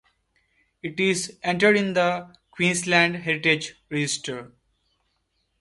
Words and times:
It 0.81 0.99
is 0.99 1.37
entered 1.43 1.77
in 1.77 1.93
the 1.93 2.35
Queensland 2.49 3.17
Heritage 3.17 3.75
Register. 3.91 4.51